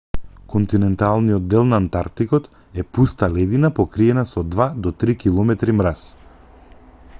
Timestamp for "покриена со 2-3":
3.81-5.17